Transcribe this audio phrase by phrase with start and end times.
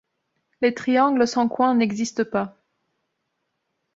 [0.61, 2.57] Les triangles sans coin n'existent pas.